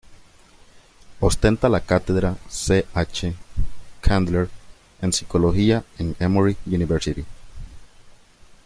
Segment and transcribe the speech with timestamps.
[1.19, 2.87] Ostenta la cátedra C.
[2.95, 3.35] H.
[4.01, 4.49] Candler
[4.99, 7.23] en Psicología en Emory University.